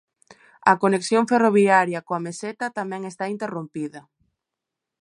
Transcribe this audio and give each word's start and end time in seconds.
A 0.71 0.73
conexión 0.83 1.23
ferroviaria 1.31 2.05
coa 2.07 2.23
meseta 2.27 2.65
tamén 2.77 3.01
está 3.11 3.25
interrompida. 3.35 4.01